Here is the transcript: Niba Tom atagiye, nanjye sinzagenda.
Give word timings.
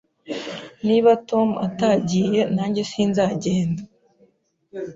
Niba 0.87 1.11
Tom 1.29 1.49
atagiye, 1.67 2.41
nanjye 2.55 2.81
sinzagenda. 2.91 3.81